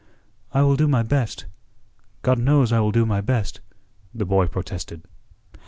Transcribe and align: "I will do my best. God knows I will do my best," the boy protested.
"I 0.51 0.63
will 0.63 0.75
do 0.77 0.87
my 0.87 1.03
best. 1.03 1.45
God 2.23 2.39
knows 2.39 2.71
I 2.71 2.79
will 2.79 2.89
do 2.91 3.05
my 3.05 3.21
best," 3.21 3.61
the 4.15 4.25
boy 4.25 4.47
protested. 4.47 5.03